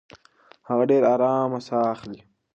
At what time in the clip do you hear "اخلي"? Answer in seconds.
1.95-2.21